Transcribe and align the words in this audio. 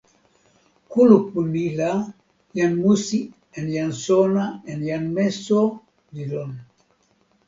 kulupu 0.91 1.37
ni 1.53 1.65
la, 1.79 1.91
jan 2.57 2.73
musi 2.81 3.19
en 3.57 3.65
jan 3.75 3.91
sona 4.03 4.45
en 4.71 4.79
jan 4.89 5.03
meso 5.15 5.61
li 6.13 6.23
lon. 6.31 6.51